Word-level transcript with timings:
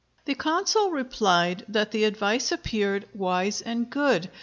The 0.25 0.33
consul 0.33 0.89
replied 0.89 1.63
that 1.69 1.91
the 1.91 2.05
advice 2.05 2.51
appeared 2.51 3.07
wise 3.13 3.61
and 3.61 3.87
good. 3.87 4.31